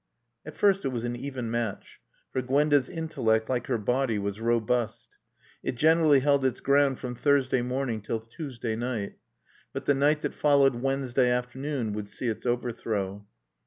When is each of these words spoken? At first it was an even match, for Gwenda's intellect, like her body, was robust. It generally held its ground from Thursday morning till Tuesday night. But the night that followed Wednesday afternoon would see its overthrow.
At 0.47 0.55
first 0.55 0.83
it 0.83 0.87
was 0.87 1.03
an 1.05 1.15
even 1.15 1.51
match, 1.51 2.01
for 2.31 2.41
Gwenda's 2.41 2.89
intellect, 2.89 3.49
like 3.49 3.67
her 3.67 3.77
body, 3.77 4.17
was 4.17 4.41
robust. 4.41 5.09
It 5.61 5.75
generally 5.75 6.21
held 6.21 6.43
its 6.43 6.59
ground 6.59 6.97
from 6.97 7.13
Thursday 7.13 7.61
morning 7.61 8.01
till 8.01 8.19
Tuesday 8.19 8.75
night. 8.75 9.17
But 9.73 9.85
the 9.85 9.93
night 9.93 10.23
that 10.23 10.33
followed 10.33 10.73
Wednesday 10.81 11.29
afternoon 11.29 11.93
would 11.93 12.09
see 12.09 12.25
its 12.29 12.47
overthrow. 12.47 13.27